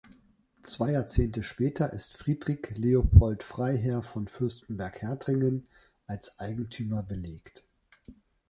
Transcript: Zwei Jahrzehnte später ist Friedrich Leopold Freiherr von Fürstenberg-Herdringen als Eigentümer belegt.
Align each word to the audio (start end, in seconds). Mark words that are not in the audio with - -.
Zwei 0.63 0.93
Jahrzehnte 0.93 1.43
später 1.43 1.93
ist 1.93 2.17
Friedrich 2.17 2.75
Leopold 2.75 3.43
Freiherr 3.43 4.01
von 4.01 4.27
Fürstenberg-Herdringen 4.27 5.67
als 6.07 6.39
Eigentümer 6.39 7.03
belegt. 7.03 7.63